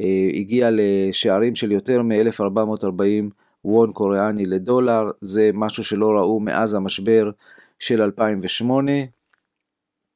[0.00, 3.30] אה, הגיע לשערים של יותר מ-1440
[3.64, 7.30] וון קוריאני לדולר, זה משהו שלא ראו מאז המשבר
[7.78, 8.92] של 2008.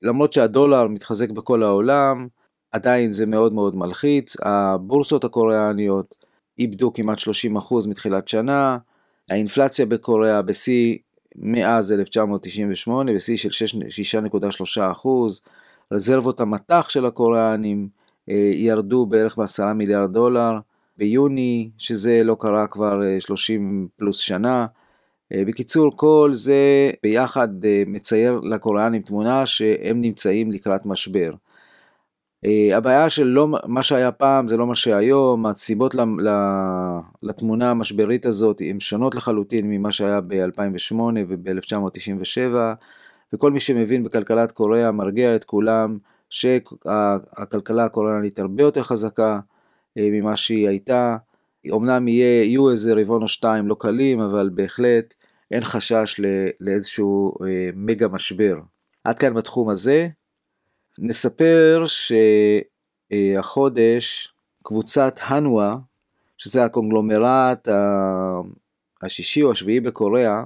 [0.02, 2.28] למרות שהדולר מתחזק בכל העולם,
[2.72, 6.14] עדיין זה מאוד מאוד מלחיץ, הבורסות הקוריאניות
[6.58, 7.22] איבדו כמעט 30%
[7.88, 8.78] מתחילת שנה,
[9.30, 10.96] האינפלציה בקוריאה בשיא
[11.36, 13.66] מאז 1998, בשיא של
[14.76, 15.08] 6.3%,
[15.92, 17.88] רזרבות המטח של הקוריאנים
[18.30, 20.58] אה, ירדו בערך ב-10 מיליארד דולר
[20.98, 24.66] ביוני, שזה לא קרה כבר 30 אה, פלוס שנה.
[25.32, 27.48] אה, בקיצור, כל זה ביחד
[27.86, 31.32] מצייר לקוריאנים תמונה שהם נמצאים לקראת משבר.
[32.44, 35.94] הבעיה של לא, מה שהיה פעם זה לא מה שהיום, הסיבות
[37.22, 40.94] לתמונה המשברית הזאת הן שונות לחלוטין ממה שהיה ב-2008
[41.28, 42.54] וב-1997,
[43.32, 45.98] וכל מי שמבין בכלכלת קוריאה מרגיע את כולם
[46.30, 49.40] שהכלכלה הקוריאנית הרבה יותר חזקה
[49.98, 51.16] אה, ממה שהיא הייתה.
[51.66, 55.14] אמנם יהיה, יהיו איזה רבעון או שתיים לא קלים, אבל בהחלט
[55.50, 56.20] אין חשש
[56.60, 58.58] לאיזשהו אה, מגה משבר.
[59.04, 60.08] עד כאן בתחום הזה.
[61.02, 61.84] נספר
[63.10, 64.32] שהחודש
[64.62, 65.76] קבוצת הנואה,
[66.38, 67.68] שזה הקונגלומרט
[69.02, 70.42] השישי או השביעי בקוריאה,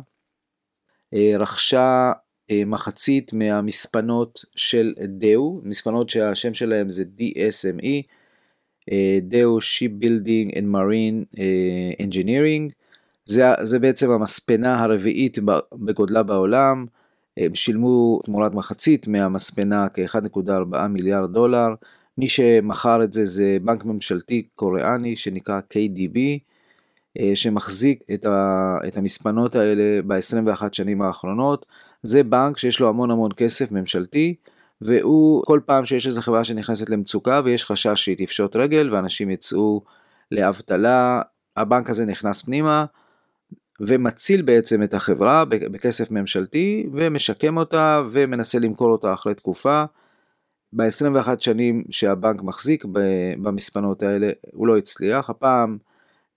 [1.14, 2.12] אה, רכשה
[2.50, 8.02] אה, מחצית מהמספנות של דאו, מספנות שהשם שלהם זה DSME,
[8.92, 9.58] אה, דאו
[10.52, 12.72] and Marine אה, Engineering,
[13.24, 15.38] זה, זה בעצם המספנה הרביעית
[15.72, 16.86] בגודלה בעולם,
[17.36, 21.68] הם שילמו תמורת מחצית מהמספנה כ-1.4 מיליארד דולר,
[22.18, 26.18] מי שמכר את זה זה בנק ממשלתי קוריאני שנקרא KDB,
[27.34, 28.02] שמחזיק
[28.88, 31.66] את המספנות האלה ב-21 שנים האחרונות.
[32.02, 34.34] זה בנק שיש לו המון המון כסף ממשלתי,
[34.80, 39.82] והוא כל פעם שיש איזו חברה שנכנסת למצוקה ויש חשש שהיא תפשוט רגל ואנשים יצאו
[40.32, 41.22] לאבטלה,
[41.56, 42.84] הבנק הזה נכנס פנימה
[43.80, 49.84] ומציל בעצם את החברה בכסף ממשלתי ומשקם אותה ומנסה למכור אותה אחרי תקופה.
[50.72, 52.84] ב-21 שנים שהבנק מחזיק
[53.42, 55.78] במספנות האלה הוא לא הצליח, הפעם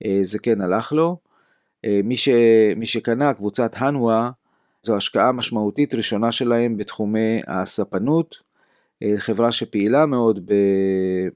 [0.05, 1.17] אה, זה כן הלך לו.
[1.85, 2.29] אה, מי, ש,
[2.75, 4.31] מי שקנה קבוצת הנווה
[4.83, 8.35] זו השקעה משמעותית ראשונה שלהם בתחומי הספנות,
[9.03, 10.51] אה, חברה שפעילה מאוד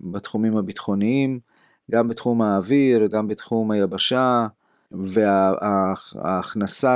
[0.01, 1.39] בתחומים הביטחוניים,
[1.91, 4.47] גם בתחום האוויר, גם בתחום היבשה,
[4.91, 6.19] וההכנסה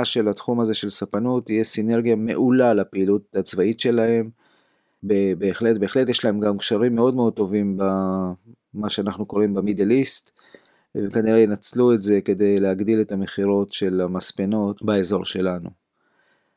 [0.04, 4.30] של התחום הזה של ספנות תהיה סינרגיה מעולה לפעילות הצבאית שלהם.
[5.38, 10.30] בהחלט, בהחלט יש להם גם קשרים מאוד מאוד טובים במה שאנחנו קוראים במידל איסט,
[10.94, 15.70] וכנראה ינצלו את זה כדי להגדיל את המכירות של המספנות באזור שלנו.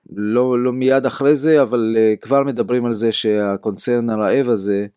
[0.09, 4.87] לא, לא מיד אחרי זה, אבל uh, כבר מדברים על זה שהקונצרן הרעב הזה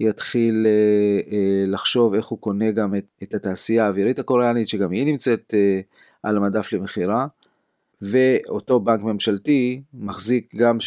[0.00, 1.34] יתחיל uh, uh,
[1.66, 6.36] לחשוב איך הוא קונה גם את, את התעשייה האווירית הקוריאנית, שגם היא נמצאת uh, על
[6.36, 7.26] המדף למכירה,
[8.02, 10.78] ואותו בנק ממשלתי מחזיק גם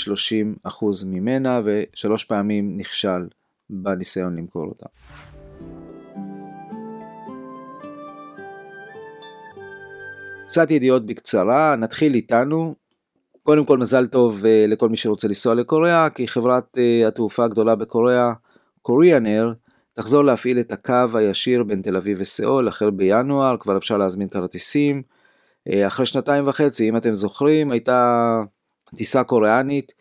[0.65, 0.70] 30%
[1.06, 3.28] ממנה, ושלוש פעמים נכשל
[3.70, 4.89] בניסיון למכור אותה.
[10.46, 12.76] קצת ידיעות בקצרה, נתחיל איתנו.
[13.43, 18.34] קודם כל מזל טוב לכל מי שרוצה לנסוע לקוריאה, כי חברת התעופה הגדולה בקוריאה,
[18.88, 19.52] קוריאן אר,
[19.93, 25.02] תחזור להפעיל את הקו הישיר בין תל אביב וסיאול החל בינואר, כבר אפשר להזמין כרטיסים.
[25.69, 28.41] Uh, אחרי שנתיים וחצי, אם אתם זוכרים, הייתה
[28.95, 29.91] טיסה קוריאנית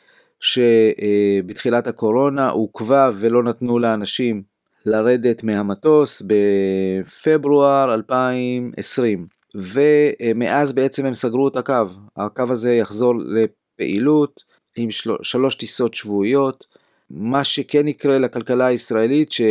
[0.41, 4.43] שבתחילת uh, הקורונה עוכבה ולא נתנו לאנשים
[4.85, 9.27] לרדת מהמטוס בפברואר 2020.
[9.55, 11.85] ומאז בעצם הם סגרו את הקו.
[12.17, 14.41] הקו הזה יחזור לפעילות
[14.77, 15.11] עם של...
[15.23, 16.76] שלוש טיסות שבועיות.
[17.11, 19.45] מה שכן יקרה לכלכלה הישראלית ש-60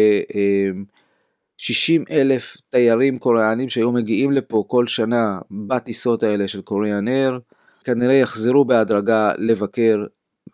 [2.12, 7.40] אלף תיירים קוריאנים שהיו מגיעים לפה כל שנה בטיסות האלה של קוריאן אייר,
[7.84, 10.06] כנראה יחזרו בהדרגה לבקר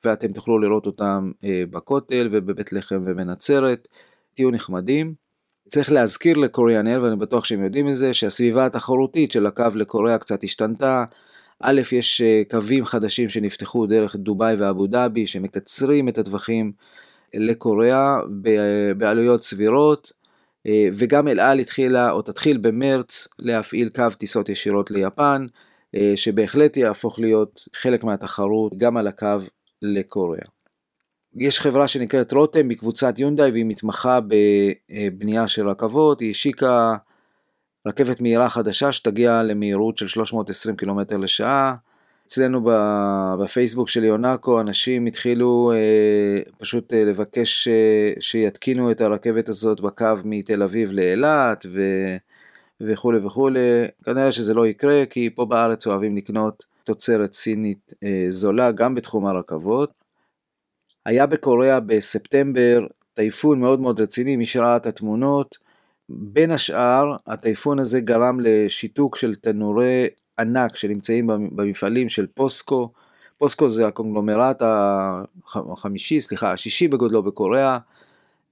[0.06, 3.88] ואתם תוכלו לראות אותם אה, בכותל ובבית לחם ובנצרת.
[4.34, 5.14] תהיו נחמדים.
[5.70, 10.18] צריך להזכיר לקוריאן אל, ואני בטוח שהם יודעים את זה, שהסביבה התחרותית של הקו לקוריאה
[10.18, 11.06] קצת השתנתה.
[11.62, 16.72] א', יש אה, קווים חדשים שנפתחו דרך דובאי ואבו דאבי, שמקצרים את הטווחים
[17.34, 18.18] לקוריאה
[18.98, 20.12] בעלויות סבירות,
[20.68, 25.46] אה, וגם אל על התחילה, או תתחיל במרץ, להפעיל קו טיסות ישירות ליפן,
[26.16, 29.38] שבהחלט יהפוך להיות חלק מהתחרות גם על הקו
[29.82, 30.46] לקוריאה.
[31.36, 36.96] יש חברה שנקראת רותם מקבוצת יונדאי והיא מתמחה בבנייה של רכבות, היא השיקה
[37.86, 41.76] רכבת מהירה חדשה שתגיע למהירות של 320 קילומטר לשעה.
[42.28, 42.70] אצלנו
[43.40, 50.06] בפייסבוק של יונאקו אנשים התחילו אה, פשוט אה, לבקש אה, שיתקינו את הרכבת הזאת בקו
[50.24, 51.82] מתל אביב לאילת ו...
[52.82, 53.60] וכולי וכולי.
[54.04, 59.26] כנראה שזה לא יקרה כי פה בארץ אוהבים לקנות תוצרת סינית אה, זולה גם בתחום
[59.26, 59.92] הרכבות.
[61.06, 65.58] היה בקוריאה בספטמבר טייפון מאוד מאוד רציני, מי שראה את התמונות,
[66.14, 70.08] בין השאר הטייפון הזה גרם לשיתוק של תנורי
[70.40, 72.92] ענק שנמצאים במפעלים של פוסקו,
[73.38, 74.62] פוסקו זה הקונגלומרט
[75.56, 77.78] החמישי, סליחה, השישי בגודלו בקוריאה,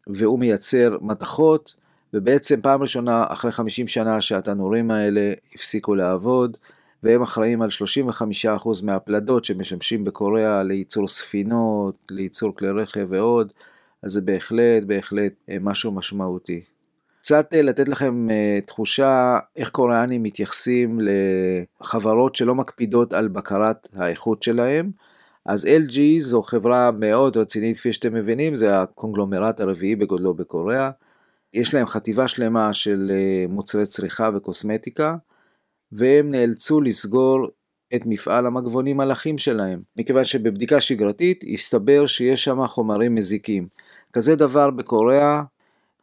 [0.07, 1.75] והוא מייצר מתכות,
[2.13, 6.57] ובעצם פעם ראשונה אחרי 50 שנה שהתנורים האלה הפסיקו לעבוד,
[7.03, 7.69] והם אחראים על
[8.55, 13.53] 35% מהפלדות שמשמשים בקוריאה לייצור ספינות, לייצור כלי רכב ועוד,
[14.03, 16.61] אז זה בהחלט בהחלט אה, משהו משמעותי.
[17.21, 20.99] קצת אה, לתת לכם אה, תחושה איך קוריאנים מתייחסים
[21.81, 24.91] לחברות שלא מקפידות על בקרת האיכות שלהם.
[25.45, 30.91] אז LG זו חברה מאוד רצינית כפי שאתם מבינים, זה הקונגלומרט הרביעי בגודלו בקוריאה.
[31.53, 33.11] יש להם חטיבה שלמה של
[33.49, 35.15] מוצרי צריכה וקוסמטיקה.
[35.91, 37.47] והם נאלצו לסגור
[37.95, 43.67] את מפעל המגבונים מלאכים שלהם, מכיוון שבבדיקה שגרתית הסתבר שיש שם חומרים מזיקים.
[44.13, 45.41] כזה דבר בקוריאה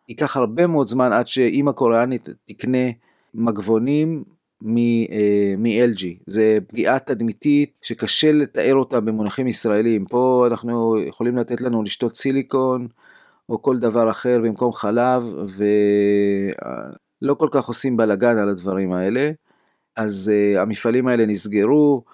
[0.09, 2.89] ייקח הרבה מאוד זמן עד שאימא קוריאנית תקנה
[3.35, 4.25] מגבונים
[4.63, 6.05] מ-LG.
[6.05, 10.05] אה, זה פגיעה תדמיתית שקשה לתאר אותה במונחים ישראלים.
[10.05, 12.89] פה אנחנו יכולים לתת לנו לשתות סיליקון
[13.49, 15.23] או כל דבר אחר במקום חלב
[17.23, 19.31] ולא כל כך עושים בלאגן על הדברים האלה.
[19.97, 22.05] אז uh, המפעלים האלה נסגרו,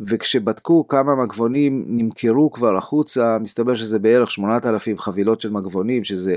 [0.00, 6.36] וכשבדקו כמה מגבונים נמכרו כבר החוצה, מסתבר שזה בערך 8,000 חבילות של מגבונים, שזה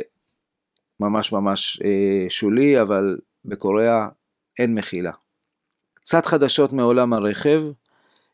[0.99, 4.07] ממש ממש uh, שולי, אבל בקוריאה
[4.59, 5.11] אין מחילה.
[5.93, 7.63] קצת חדשות מעולם הרכב,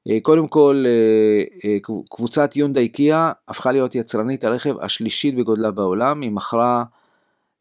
[0.09, 0.85] uh, קודם כל
[1.63, 6.83] uh, קבוצת יונדאי קיה הפכה להיות יצרנית הרכב השלישית בגודלה בעולם, היא מכרה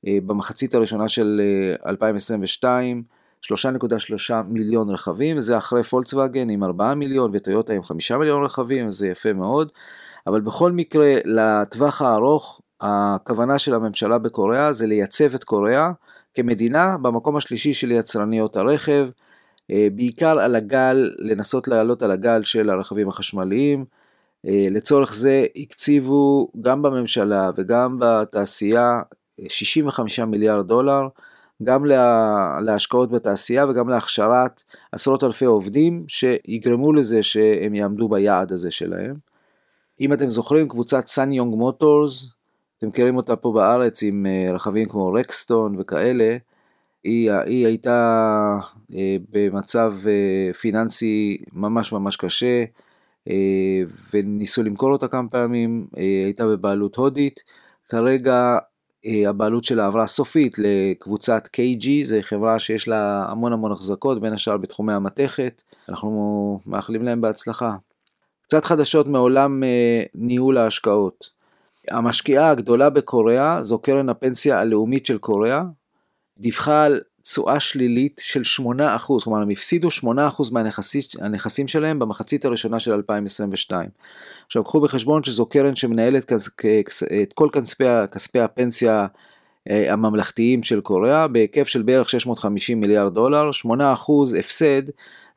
[0.05, 1.41] במחצית הראשונה של
[1.87, 3.03] 2022
[3.47, 9.09] 3.3 מיליון רכבים, זה אחרי פולקסווגן עם 4 מיליון וטויוטה עם 5 מיליון רכבים, זה
[9.09, 9.73] יפה מאוד,
[10.27, 15.91] אבל בכל מקרה לטווח הארוך הכוונה של הממשלה בקוריאה זה לייצב את קוריאה
[16.35, 19.09] כמדינה במקום השלישי של יצרניות הרכב,
[19.71, 23.85] אה, בעיקר על הגל, לנסות לעלות על הגל של הרכבים החשמליים.
[24.47, 29.03] אה, לצורך זה הקציבו גם בממשלה וגם בתעשייה
[29.49, 31.09] 65 אה, מיליארד דולר.
[31.63, 34.63] גם לה, להשקעות בתעשייה וגם להכשרת
[34.93, 39.17] עשרות אלפי עובדים שיגרמו לזה שהם יעמדו ביעד הזה שלהם.
[40.01, 42.40] אם אתם זוכרים, קבוצת סן יונג מוטורס,
[42.81, 46.37] אתם מכירים אותה פה בארץ עם אה, רכבים כמו רקסטון וכאלה,
[47.05, 48.59] היא, היא הייתה
[48.95, 52.65] אה, במצב אה, פיננסי ממש ממש קשה,
[54.13, 55.87] וניסו למכור אותה כמה פעמים,
[56.25, 57.41] הייתה בבעלות הודית,
[57.89, 58.59] כרגע
[59.29, 64.57] הבעלות שלה עברה סופית לקבוצת KG, זו חברה שיש לה המון המון החזקות, בין השאר
[64.57, 67.75] בתחומי המתכת, אנחנו מאחלים להם בהצלחה.
[68.43, 69.63] קצת חדשות מעולם
[70.15, 71.40] ניהול ההשקעות.
[71.89, 75.63] המשקיעה הגדולה בקוריאה זו קרן הפנסיה הלאומית של קוריאה,
[76.39, 80.05] דיווחה על תשואה שלילית של 8%, כלומר הם הפסידו 8%
[80.53, 83.89] מהנכסים שלהם במחצית הראשונה של 2022.
[84.47, 86.33] עכשיו קחו בחשבון שזו קרן שמנהלת
[87.23, 89.07] את כל כספי, כספי הפנסיה
[89.71, 93.69] אה, הממלכתיים של קוריאה בהיקף של בערך 650 מיליארד דולר, 8%
[94.39, 94.83] הפסד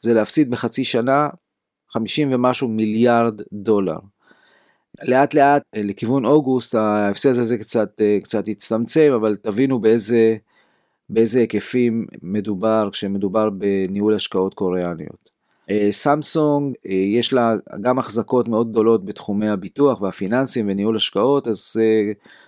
[0.01, 1.29] זה להפסיד בחצי שנה
[1.89, 3.97] 50 ומשהו מיליארד דולר.
[5.01, 10.35] לאט לאט אה, לכיוון אוגוסט ההפסד הזה קצת, אה, קצת הצטמצם אבל תבינו באיזה
[11.09, 15.29] באיזה היקפים מדובר כשמדובר בניהול השקעות קוריאניות.
[15.69, 16.73] אה, סמסונג
[17.15, 21.75] יש לה גם החזקות מאוד גדולות בתחומי הביטוח והפיננסים וניהול השקעות אז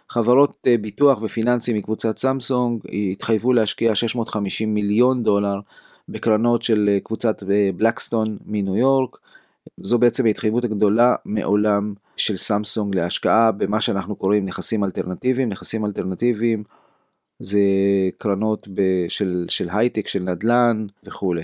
[0.10, 2.82] חברות ביטוח ופיננסים מקבוצת סמסונג
[3.12, 5.60] התחייבו להשקיע 650 מיליון דולר
[6.10, 7.44] בקרנות של קבוצת
[7.78, 9.18] בלקסטון מניו יורק.
[9.78, 16.64] זו בעצם ההתחייבות הגדולה מעולם של סמסונג להשקעה במה שאנחנו קוראים נכסים אלטרנטיביים, נכסים אלטרנטיביים
[17.40, 17.60] זה
[18.18, 18.68] קרנות
[19.08, 21.44] של, של הייטק, של נדל"ן וכולי.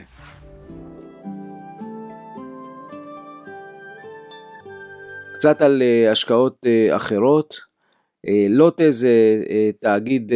[5.42, 7.60] קצת על אה, השקעות אה, אחרות.
[8.28, 9.42] אה, לוטה זה
[9.80, 10.32] תאגיד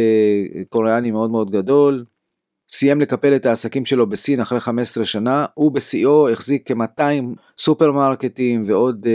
[0.68, 2.04] קוריאני מאוד מאוד גדול,
[2.68, 7.02] סיים לקפל את העסקים שלו בסין אחרי 15 שנה, הוא בשיאו החזיק כ-200
[7.58, 9.06] סופרמרקטים ועוד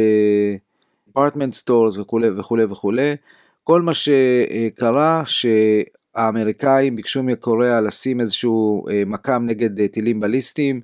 [1.12, 3.16] department uh, stores וכולי וכולי וכולי.
[3.64, 10.82] כל מה שקרה שהאמריקאים ביקשו מקוריאה לשים איזשהו uh, מכ"ם נגד uh, טילים בליסטיים,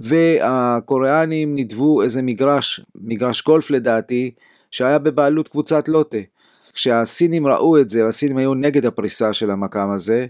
[0.00, 4.30] והקוריאנים נידבו איזה מגרש, מגרש גולף לדעתי,
[4.70, 6.18] שהיה בבעלות קבוצת לוטה.
[6.72, 10.26] כשהסינים ראו את זה, הסינים היו נגד הפריסה של המקם הזה,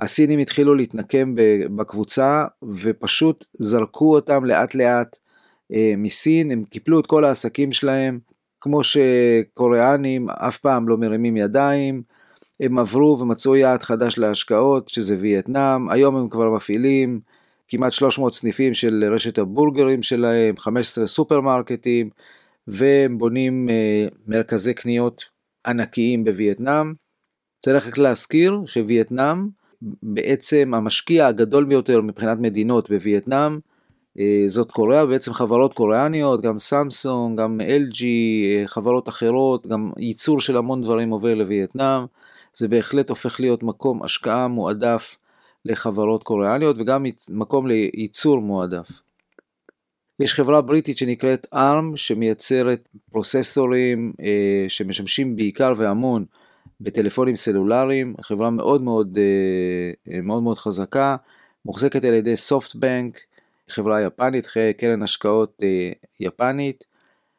[0.00, 1.34] הסינים התחילו להתנקם
[1.76, 5.18] בקבוצה ופשוט זרקו אותם לאט לאט
[5.72, 8.18] אה, מסין, הם קיפלו את כל העסקים שלהם,
[8.60, 12.02] כמו שקוריאנים אף פעם לא מרימים ידיים,
[12.60, 17.20] הם עברו ומצאו יעד חדש להשקעות, שזה וייטנאם, היום הם כבר מפעילים
[17.68, 22.10] כמעט 300 סניפים של רשת הבורגרים שלהם, 15 סופרמרקטים,
[22.66, 25.24] והם בונים אה, מרכזי קניות
[25.66, 26.94] ענקיים בווייטנאם.
[27.64, 29.48] צריך רק להזכיר שווייטנאם
[29.82, 33.58] בעצם המשקיע הגדול ביותר מבחינת מדינות בווייטנאם
[34.18, 40.40] אה, זאת קוריאה, בעצם חברות קוריאניות, גם סמסונג, גם LG, אה, חברות אחרות, גם ייצור
[40.40, 42.04] של המון דברים עובר לווייטנאם,
[42.54, 45.16] זה בהחלט הופך להיות מקום השקעה מועדף
[45.64, 48.88] לחברות קוריאניות וגם מקום לייצור מועדף.
[50.20, 56.24] יש חברה בריטית שנקראת ARM שמייצרת פרוססורים אה, שמשמשים בעיקר והמון
[56.80, 61.16] בטלפונים סלולריים, חברה מאוד מאוד, אה, אה, מאוד מאוד חזקה,
[61.64, 63.20] מוחזקת על ידי סופטבנק,
[63.70, 64.46] חברה יפנית,
[64.78, 66.84] קרן השקעות אה, יפנית.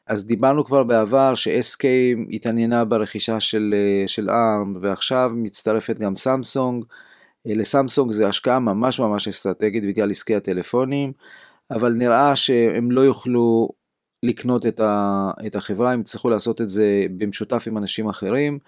[0.07, 1.83] אז דיברנו כבר בעבר ש-SK
[2.31, 3.75] התעניינה ברכישה של,
[4.07, 6.85] של ARM ועכשיו מצטרפת גם סמסונג.
[7.45, 11.13] לסמסונג זה השקעה ממש ממש אסטרטגית בגלל עסקי הטלפונים,
[11.71, 13.69] אבל נראה שהם לא יוכלו
[14.23, 18.59] לקנות את, ה, את החברה, הם יצטרכו לעשות את זה במשותף עם אנשים אחרים.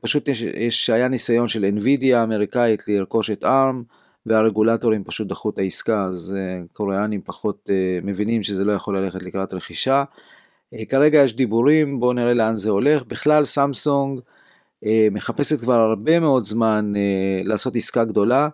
[0.00, 3.76] פשוט יש, יש, היה ניסיון של NVIDIA האמריקאית לרכוש את ARM
[4.26, 9.22] והרגולטורים פשוט דחו את העסקה אז uh, קוריאנים פחות uh, מבינים שזה לא יכול ללכת
[9.22, 10.04] לקראת רכישה.
[10.74, 14.20] Uh, כרגע יש דיבורים בואו נראה לאן זה הולך בכלל סמסונג
[14.84, 18.48] uh, מחפשת כבר הרבה מאוד זמן uh, לעשות עסקה גדולה.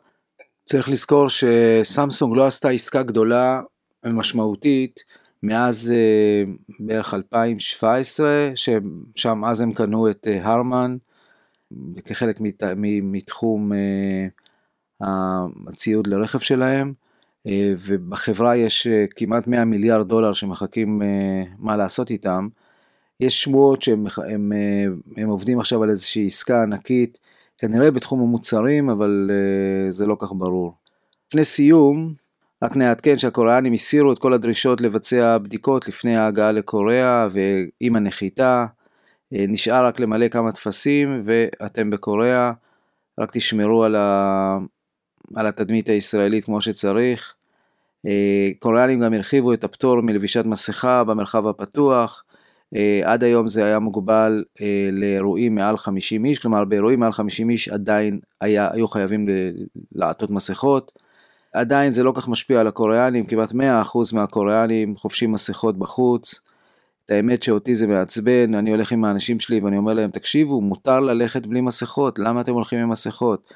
[0.64, 3.60] צריך לזכור שסמסונג לא עשתה עסקה גדולה
[4.06, 5.00] משמעותית
[5.42, 10.96] מאז uh, בערך 2017 ששם אז הם קנו את uh, הרמן.
[12.04, 12.62] כחלק מת,
[13.02, 14.26] מתחום אה,
[15.66, 16.92] הציוד לרכב שלהם,
[17.46, 21.02] אה, ובחברה יש אה, כמעט 100 מיליארד דולר שמחכים
[21.58, 22.48] מה לעשות איתם.
[23.20, 24.52] יש שמועות שהם הם,
[25.16, 27.18] הם עובדים עכשיו על איזושהי עסקה ענקית,
[27.58, 29.30] כנראה בתחום המוצרים, אבל
[29.90, 30.74] זה לא כך ברור.
[31.28, 32.14] לפני סיום,
[32.62, 38.66] רק נעדכן שהקוריאנים הסירו את כל הדרישות לבצע בדיקות לפני ההגעה לקוריאה ועם הנחיתה.
[39.34, 42.52] אה, נשאר רק למלא כמה טפסים ואתם בקוריאה,
[43.18, 44.58] רק תשמרו על, ה...
[45.36, 47.34] על התדמית הישראלית כמו שצריך.
[48.06, 52.24] אה, קוריאנים גם הרחיבו את הפטור מלבישת מסכה במרחב הפתוח.
[52.74, 54.44] אה, עד היום זה היה מוגבל
[54.92, 59.26] לאירועים מעל 50 איש, כלומר באירועים מעל 50 איש עדיין היה, היו חייבים
[59.94, 60.92] לעטות מסכות.
[61.52, 63.54] עדיין זה לא כך משפיע על הקוריאנים, כמעט 100%
[64.12, 66.43] מהקוריאנים חובשים מסכות בחוץ.
[67.06, 71.00] את האמת שאותי זה מעצבן, אני הולך עם האנשים שלי ואני אומר להם, תקשיבו, מותר
[71.00, 73.52] ללכת בלי מסכות, למה אתם הולכים עם מסכות?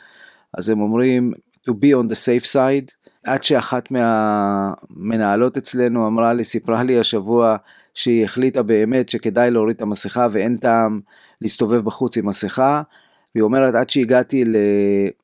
[0.54, 1.32] אז הם אומרים,
[1.68, 7.56] to be on the safe side, עד שאחת מהמנהלות אצלנו אמרה לי, סיפרה לי השבוע
[7.94, 11.00] שהיא החליטה באמת שכדאי להוריד את המסכה ואין טעם
[11.40, 12.82] להסתובב בחוץ עם מסכה.
[13.34, 14.44] והיא אומרת עד שהגעתי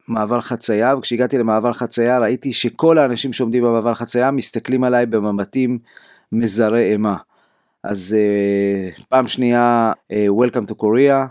[0.09, 5.79] למעבר חצייה וכשהגעתי למעבר חצייה ראיתי שכל האנשים שעומדים במעבר חצייה מסתכלים עליי במבטים
[6.33, 7.17] מזרי אימה.
[7.85, 10.15] אז uh, פעם שנייה, uh,
[10.45, 11.27] Welcome to Korea.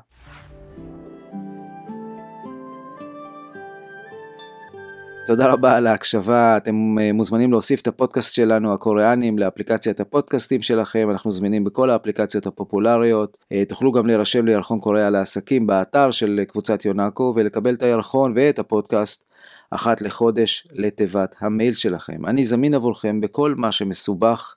[5.27, 11.09] תודה רבה על ההקשבה, אתם uh, מוזמנים להוסיף את הפודקאסט שלנו הקוריאנים לאפליקציית הפודקאסטים שלכם,
[11.11, 13.37] אנחנו זמינים בכל האפליקציות הפופולריות,
[13.69, 19.25] תוכלו גם להירשם לירחון קוריאה לעסקים באתר של קבוצת יונאקו ולקבל את הירחון ואת הפודקאסט
[19.71, 22.25] אחת לחודש לתיבת המייל שלכם.
[22.25, 24.55] אני זמין עבורכם בכל מה שמסובך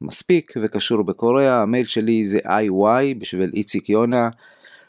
[0.00, 4.28] מספיק וקשור בקוריאה, המייל שלי זה iy בשביל איציק יונה,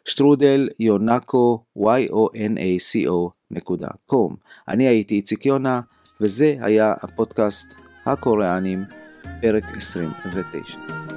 [0.05, 4.35] שטרודל יונאקו y-o-n-a-c-o נקודה קום.
[4.67, 5.81] אני הייתי איציק יונה,
[6.21, 8.83] וזה היה הפודקאסט הקוריאנים,
[9.41, 11.08] פרק 29.